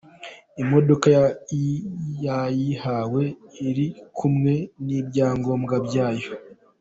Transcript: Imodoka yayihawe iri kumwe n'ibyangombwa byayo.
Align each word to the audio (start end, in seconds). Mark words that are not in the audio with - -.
Imodoka 0.61 1.05
yayihawe 1.17 3.23
iri 3.69 3.87
kumwe 4.17 4.53
n'ibyangombwa 4.85 5.75
byayo. 5.89 6.29